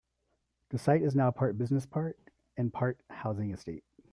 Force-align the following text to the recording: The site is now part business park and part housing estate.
The 0.69 0.79
site 0.79 1.03
is 1.03 1.15
now 1.15 1.29
part 1.29 1.59
business 1.59 1.85
park 1.85 2.17
and 2.57 2.73
part 2.73 2.99
housing 3.11 3.51
estate. 3.51 3.83